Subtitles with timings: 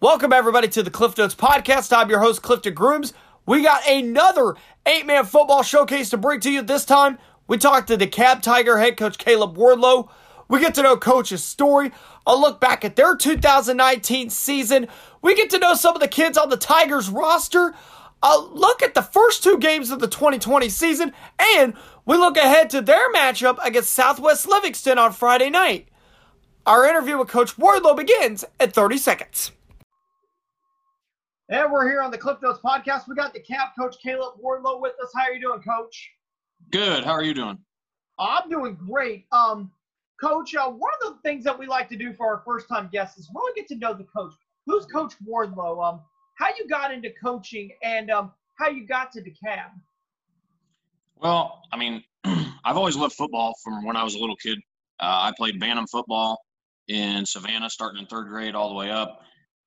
[0.00, 1.92] Welcome, everybody, to the Cliff Notes Podcast.
[1.92, 3.12] I'm your host, Clifton Grooms.
[3.46, 4.54] We got another
[4.86, 7.18] eight man football showcase to bring to you this time.
[7.48, 10.08] We talked to the DeKalb Tiger head coach, Caleb Wardlow.
[10.46, 11.90] We get to know Coach's story,
[12.28, 14.86] a look back at their 2019 season.
[15.20, 17.74] We get to know some of the kids on the Tigers roster,
[18.22, 21.12] a look at the first two games of the 2020 season,
[21.56, 21.74] and
[22.06, 25.88] we look ahead to their matchup against Southwest Livingston on Friday night.
[26.66, 29.50] Our interview with Coach Wardlow begins at 30 seconds.
[31.50, 33.08] And we're here on the Cliff Notes podcast.
[33.08, 35.10] We got the DeKalb coach Caleb Wardlow with us.
[35.14, 36.10] How are you doing, Coach?
[36.70, 37.04] Good.
[37.04, 37.58] How are you doing?
[38.18, 39.24] I'm doing great.
[39.32, 39.70] Um,
[40.20, 42.90] Coach, uh, one of the things that we like to do for our first time
[42.92, 44.34] guests is really get to know the coach.
[44.66, 45.82] Who's Coach Wardlow?
[45.82, 46.00] Um,
[46.34, 49.70] how you got into coaching and um, how you got to the DeKalb?
[51.16, 54.58] Well, I mean, I've always loved football from when I was a little kid.
[55.00, 56.38] Uh, I played Bantam football
[56.88, 59.22] in Savannah, starting in third grade all the way up.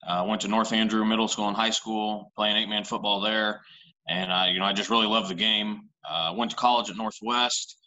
[0.07, 3.61] Uh, went to North Andrew Middle School and High School, playing eight-man football there,
[4.09, 5.89] and I, you know, I just really loved the game.
[6.09, 7.77] Uh, went to college at Northwest,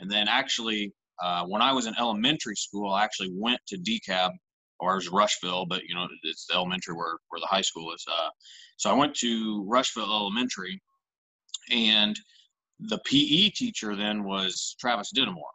[0.00, 4.32] and then actually, uh, when I was in elementary school, I actually went to DeKalb,
[4.80, 7.92] or it was Rushville, but you know, it's the elementary where where the high school
[7.94, 8.04] is.
[8.10, 8.30] Uh,
[8.76, 10.80] so I went to Rushville Elementary,
[11.70, 12.18] and
[12.80, 15.54] the PE teacher then was Travis Dittamore.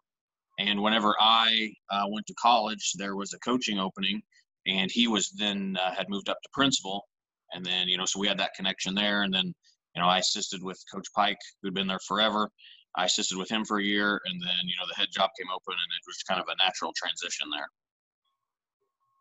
[0.59, 4.21] And whenever I uh, went to college, there was a coaching opening
[4.67, 7.07] and he was then uh, had moved up to principal.
[7.53, 9.23] And then you know so we had that connection there.
[9.23, 9.53] And then
[9.95, 12.49] you know i assisted with coach pike who'd been there forever.
[12.97, 14.21] I assisted with him for a year.
[14.25, 16.63] And then you know the head job came open and it was kind of a
[16.63, 17.67] natural transition there.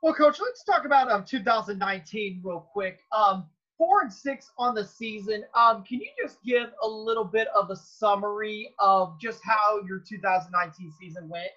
[0.02, 3.00] Well coach let's talk about um, 2019 real quick.
[3.16, 5.44] Um, four and six on the season.
[5.54, 9.98] Um, can you just give a little bit of a summary of just how your
[9.98, 11.50] 2019 season went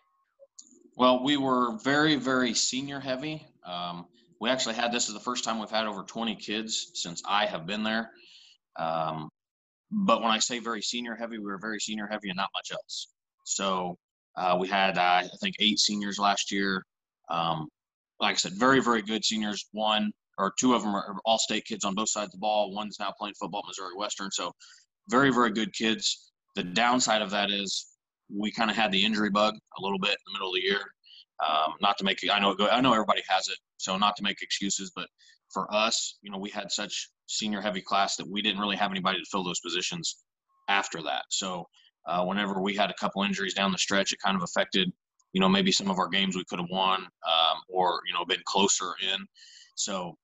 [0.98, 3.46] well, we were very, very senior heavy.
[3.64, 4.08] Um,
[4.42, 7.46] we actually had this is the first time we've had over 20 kids since I
[7.46, 8.10] have been there.
[8.80, 9.30] Um,
[9.92, 12.72] but when I say very senior heavy, we were very senior heavy and not much
[12.72, 13.10] else.
[13.46, 13.96] So
[14.36, 16.84] uh, we had, uh, I think, eight seniors last year.
[17.30, 17.68] Um,
[18.20, 19.68] like I said, very, very good seniors.
[19.74, 22.74] One or two of them are all state kids on both sides of the ball.
[22.74, 24.32] One's now playing football at Missouri Western.
[24.32, 24.52] So
[25.10, 26.32] very, very good kids.
[26.56, 27.86] The downside of that is
[28.34, 30.62] we kind of had the injury bug a little bit in the middle of the
[30.62, 30.82] year.
[31.46, 34.42] Um, not to make I know I know everybody has it, so not to make
[34.42, 35.08] excuses, but
[35.54, 38.92] for us, you know, we had such senior heavy class that we didn't really have
[38.92, 40.18] anybody to fill those positions
[40.68, 41.24] after that.
[41.30, 41.68] So
[42.08, 44.92] uh, whenever we had a couple injuries down the stretch, it kind of affected,
[45.34, 48.26] you know, maybe some of our games we could have won um, or you know
[48.26, 49.26] been closer in.
[49.76, 50.18] So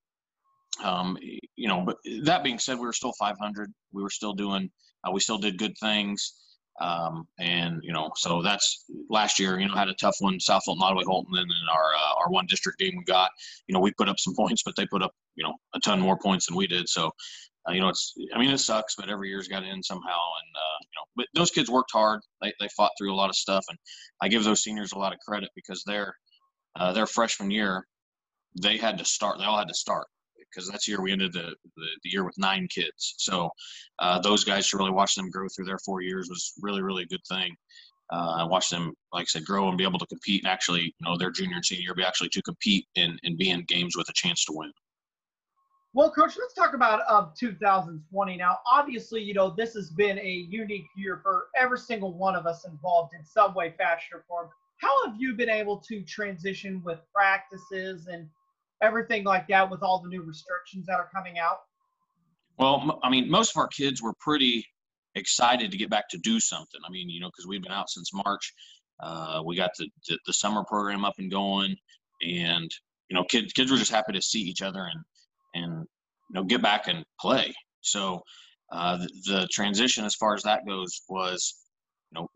[0.84, 1.18] um,
[1.56, 3.72] you know, but that being said, we were still 500.
[3.92, 4.72] We were still doing,
[5.08, 6.34] uh, we still did good things.
[6.80, 9.60] Um, and you know, so that's last year.
[9.60, 12.32] You know, had a tough one, South Fulton, Ottaway, Holton, and then our uh, our
[12.32, 13.30] one district game we got.
[13.68, 16.00] You know, we put up some points, but they put up you know a ton
[16.00, 16.90] more points than we did.
[16.90, 17.12] So,
[17.68, 20.10] uh, you know, it's I mean it sucks, but every year's got end somehow.
[20.10, 22.22] And uh, you know, but those kids worked hard.
[22.42, 23.78] They they fought through a lot of stuff, and
[24.22, 26.16] I give those seniors a lot of credit because their
[26.76, 27.86] uh, their freshman year,
[28.60, 29.38] they had to start.
[29.38, 30.08] They all had to start
[30.54, 33.16] because that's the year we ended the, the, the year with nine kids.
[33.18, 33.50] So
[34.00, 37.04] uh, those guys to really watch them grow through their four years was really, really
[37.04, 37.56] a good thing.
[38.12, 40.84] Uh, I watched them, like I said, grow and be able to compete and actually,
[40.84, 43.64] you know, their junior and senior year be actually to compete and, and be in
[43.68, 44.72] games with a chance to win.
[45.96, 48.58] Well, Coach, let's talk about uh, 2020 now.
[48.72, 52.66] Obviously, you know, this has been a unique year for every single one of us
[52.66, 54.50] involved in some way, fashion, or form.
[54.78, 58.28] How have you been able to transition with practices and
[58.84, 61.60] everything like that with all the new restrictions that are coming out?
[62.60, 64.66] Well, I mean, most of our kids were pretty
[65.16, 66.82] excited to get back to do something.
[66.86, 68.54] I mean, you know, because we've been out since March.
[69.02, 71.76] Uh, we got the, the, the summer program up and going,
[72.22, 72.70] and
[73.10, 75.04] you know, kids kids were just happy to see each other and
[75.56, 75.88] and
[76.30, 77.54] you know get back and play.
[77.82, 78.22] So
[78.72, 81.56] uh, the, the transition, as far as that goes, was
[82.12, 82.28] you know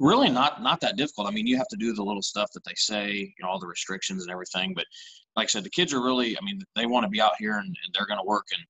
[0.00, 1.28] really not not that difficult.
[1.28, 3.60] I mean, you have to do the little stuff that they say, you know, all
[3.60, 4.72] the restrictions and everything.
[4.74, 4.86] But
[5.36, 7.58] like I said, the kids are really, I mean, they want to be out here
[7.58, 8.64] and, and they're going to work and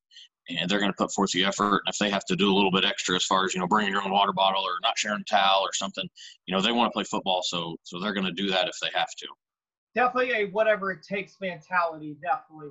[0.58, 1.82] and they're going to put forth the effort.
[1.86, 3.68] And if they have to do a little bit extra as far as you know,
[3.68, 6.08] bringing your own water bottle or not sharing a towel or something,
[6.46, 8.74] you know, they want to play football, so so they're going to do that if
[8.82, 9.26] they have to.
[9.94, 12.16] Definitely a whatever it takes mentality.
[12.20, 12.70] Definitely.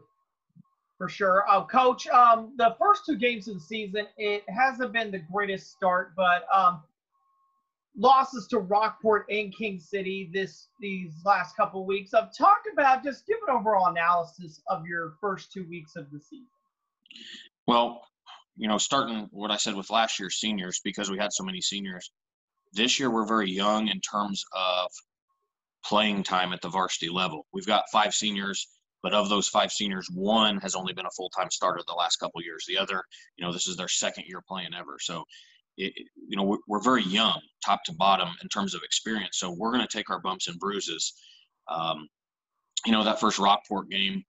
[0.98, 2.08] For sure, uh, Coach.
[2.08, 6.46] Um, the first two games of the season, it hasn't been the greatest start, but
[6.54, 6.82] um,
[7.98, 12.14] losses to Rockport and King City this these last couple weeks.
[12.14, 16.20] Of talk about just give an overall analysis of your first two weeks of the
[16.20, 16.48] season.
[17.68, 18.02] Well,
[18.58, 21.62] you know, starting what I said with last year's seniors because we had so many
[21.62, 22.12] seniors.
[22.74, 24.90] This year we're very young in terms of
[25.86, 27.48] playing time at the varsity level.
[27.54, 28.68] We've got five seniors
[29.02, 32.18] But of those five seniors, one has only been a full time starter the last
[32.18, 32.66] couple years.
[32.68, 33.04] The other,
[33.38, 34.98] you know, this is their second year playing ever.
[35.00, 35.24] So,
[35.80, 35.94] it,
[36.28, 39.40] you know, we're, we're, very young, top to bottom, in terms of experience.
[39.40, 41.14] So we're going to take our bumps and bruises.
[41.70, 42.08] Um,
[42.86, 44.24] you know, that first Rockport game,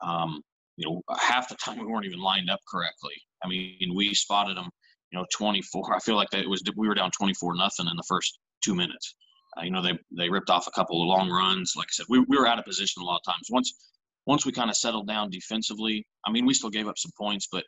[0.00, 0.42] um,
[0.76, 3.14] you know, half the time we weren't even lined up correctly.
[3.44, 4.70] I mean, we spotted them,
[5.12, 5.94] you know, 24.
[5.94, 8.74] I feel like that it was we were down 24 nothing in the first two
[8.74, 9.14] minutes.
[9.58, 11.74] Uh, you know, they they ripped off a couple of long runs.
[11.76, 13.48] Like I said, we, we were out of position a lot of times.
[13.50, 13.72] Once
[14.26, 17.46] once we kind of settled down defensively, I mean, we still gave up some points,
[17.52, 17.64] but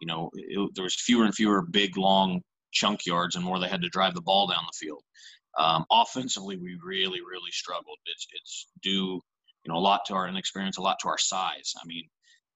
[0.00, 2.40] you know, it, there was fewer and fewer big long
[2.72, 5.02] chunk yards and more they had to drive the ball down the field.
[5.58, 7.98] Um, offensively, we really really struggled.
[8.06, 9.20] It's it's due
[9.64, 11.74] you know a lot to our inexperience, a lot to our size.
[11.76, 12.04] I mean,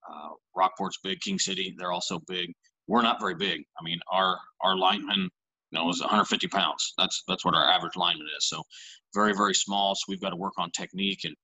[0.08, 2.52] uh, Rockport's big, King City they're also big.
[2.86, 3.64] We're not very big.
[3.78, 5.28] I mean, our our lineman,
[5.70, 6.94] you know, is 150 pounds.
[6.96, 8.48] That's that's what our average lineman is.
[8.48, 8.62] So
[9.14, 9.94] very very small.
[9.94, 11.34] So we've got to work on technique and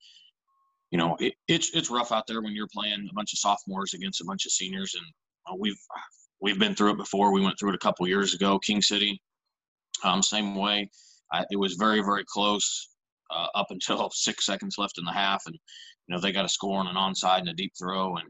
[0.90, 3.94] you know it, it's it's rough out there when you're playing a bunch of sophomores
[3.94, 5.06] against a bunch of seniors and
[5.49, 5.78] uh, we've
[6.40, 7.32] we've been through it before.
[7.32, 8.58] We went through it a couple years ago.
[8.58, 9.20] King City,
[10.04, 10.90] um, same way.
[11.32, 12.88] I, it was very very close
[13.31, 16.48] uh, up until six seconds left in the half, and you know they got a
[16.48, 18.28] score on an onside and a deep throw, and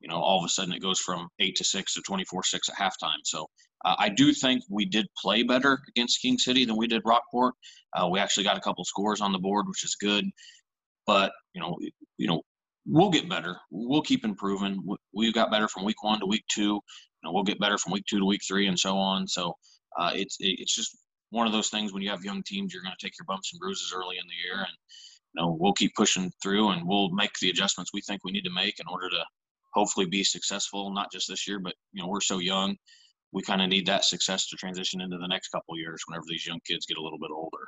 [0.00, 2.68] you know all of a sudden it goes from eight to six to 24 six
[2.68, 3.20] at halftime.
[3.24, 3.46] So
[3.84, 7.54] uh, I do think we did play better against King City than we did Rockport.
[7.94, 10.24] Uh, we actually got a couple scores on the board, which is good.
[11.06, 11.76] But you know,
[12.18, 12.42] you know,
[12.86, 13.56] we'll get better.
[13.70, 14.82] We'll keep improving.
[15.14, 16.80] We got better from week one to week two.
[17.24, 19.26] Know, we'll get better from week two to week three, and so on.
[19.26, 19.54] So
[19.98, 20.96] uh, it's it's just
[21.30, 23.52] one of those things when you have young teams, you're going to take your bumps
[23.52, 24.76] and bruises early in the year, and
[25.34, 28.44] you know, we'll keep pushing through, and we'll make the adjustments we think we need
[28.44, 29.24] to make in order to
[29.74, 32.76] hopefully be successful, not just this year, but you know, we're so young
[33.32, 36.46] we kind of need that success to transition into the next couple years whenever these
[36.46, 37.64] young kids get a little bit older.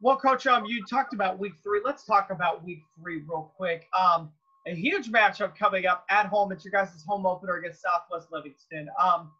[0.00, 1.80] Well, Coach, um, you talked about week three.
[1.84, 3.86] Let's talk about week three real quick.
[3.98, 4.30] Um,
[4.66, 6.52] a huge matchup coming up at home.
[6.52, 8.88] It's your guys' home opener against Southwest Livingston.
[9.02, 9.30] Um,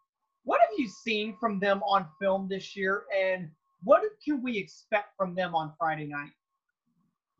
[0.45, 3.49] what have you seen from them on film this year, and
[3.83, 6.31] what can we expect from them on Friday night?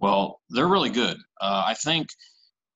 [0.01, 1.17] Well, they're really good.
[1.41, 2.09] Uh, I think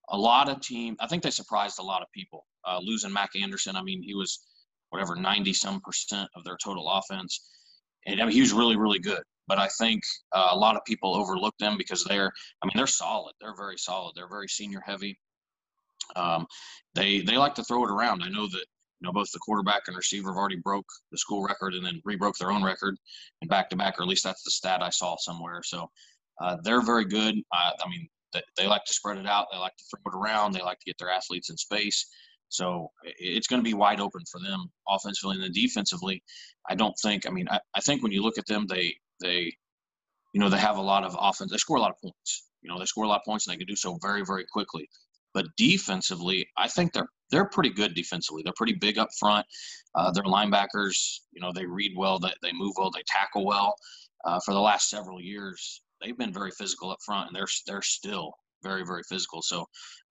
[0.09, 0.97] a lot of team.
[1.01, 2.47] I think they surprised a lot of people.
[2.65, 3.75] Uh, losing Mac Anderson.
[3.75, 4.41] I mean, he was
[4.91, 7.49] whatever 90 some percent of their total offense.
[8.06, 9.23] And I mean, he was really, really good.
[9.47, 10.02] But I think
[10.32, 12.32] uh, a lot of people overlook them because they're,
[12.62, 13.35] I mean, they're solid.
[13.41, 14.12] They're very solid.
[14.14, 15.19] They're very senior heavy.
[16.17, 16.47] Um,
[16.94, 18.23] they they like to throw it around.
[18.23, 18.67] I know that
[19.00, 22.00] you know both the quarterback and receiver have already broke the school record and then
[22.05, 22.97] rebroke their own record
[23.41, 25.62] and back to back, or at least that's the stat I saw somewhere.
[25.64, 25.91] So
[26.41, 27.37] uh, they're very good.
[27.52, 29.47] Uh, I mean, they, they like to spread it out.
[29.52, 30.52] They like to throw it around.
[30.52, 32.06] They like to get their athletes in space.
[32.50, 36.23] So it's going to be wide open for them offensively and then defensively.
[36.69, 37.26] I don't think.
[37.26, 39.55] I mean, I, I think when you look at them, they they,
[40.35, 41.52] you know, they have a lot of offense.
[41.52, 42.49] They score a lot of points.
[42.62, 44.44] You know, they score a lot of points and they can do so very very
[44.52, 44.88] quickly.
[45.32, 48.43] But defensively, I think they're they're pretty good defensively.
[48.43, 49.47] They're pretty big up front.
[49.94, 53.76] Uh, their linebackers, you know, they read well, they, they move well, they tackle well.
[54.25, 57.82] Uh, for the last several years, they've been very physical up front, and they're they're
[57.82, 59.43] still very very physical.
[59.43, 59.62] So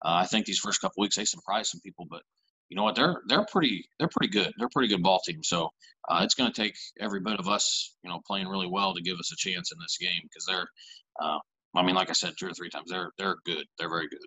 [0.06, 2.22] uh, I think these first couple weeks they surprised some people, but
[2.70, 4.54] you know what they're they're pretty they're pretty good.
[4.58, 5.44] They're pretty good ball team.
[5.44, 5.70] So
[6.08, 9.02] uh, it's going to take every bit of us you know playing really well to
[9.02, 10.68] give us a chance in this game because they're.
[11.22, 11.40] Uh,
[11.76, 13.66] I mean, like I said two or three times, they're they're good.
[13.78, 14.26] They're very good.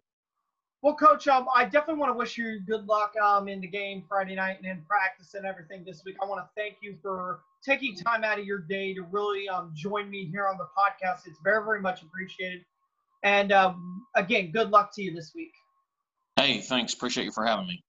[0.83, 4.03] Well, Coach, um, I definitely want to wish you good luck um, in the game
[4.09, 6.17] Friday night and in practice and everything this week.
[6.21, 9.71] I want to thank you for taking time out of your day to really um,
[9.77, 11.29] join me here on the podcast.
[11.29, 12.65] It's very, very much appreciated.
[13.23, 15.53] And um, again, good luck to you this week.
[16.37, 16.95] Hey, thanks.
[16.95, 17.85] Appreciate you for having me.